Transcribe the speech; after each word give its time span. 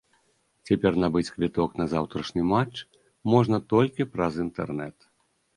Цяпер 0.69 0.93
набыць 1.03 1.27
квіток 1.35 1.69
на 1.81 1.85
заўтрашні 1.93 2.43
матч 2.53 2.75
можна 3.35 3.57
толькі 3.75 4.11
праз 4.15 4.33
інтэрнэт. 4.49 4.97